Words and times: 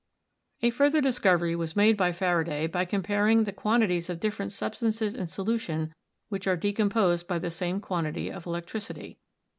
A 0.63 0.71
further 0.71 0.99
discovery 0.99 1.55
was 1.55 1.75
made 1.75 1.95
by 1.95 2.11
Faraday 2.11 2.65
by 2.65 2.85
com 2.85 3.03
paring 3.03 3.43
the 3.43 3.51
quantities 3.53 4.09
of 4.09 4.19
different 4.19 4.51
substances 4.51 5.13
in 5.13 5.27
solution 5.27 5.93
which 6.27 6.47
are 6.47 6.57
decomposed 6.57 7.27
by 7.27 7.37
the 7.37 7.51
same 7.51 7.79
quantity 7.79 8.31
of 8.31 8.47
electricity. 8.47 9.19